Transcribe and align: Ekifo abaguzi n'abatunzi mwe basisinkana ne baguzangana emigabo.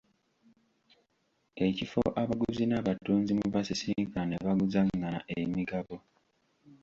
Ekifo 1.65 2.01
abaguzi 2.21 2.63
n'abatunzi 2.67 3.31
mwe 3.33 3.47
basisinkana 3.55 4.29
ne 4.37 4.37
baguzangana 4.45 5.19
emigabo. 5.39 5.95